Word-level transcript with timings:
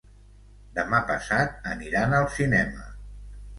Demà 0.77 1.01
passat 1.11 1.69
aniran 1.75 2.19
al 2.23 2.29
cinema. 2.39 2.91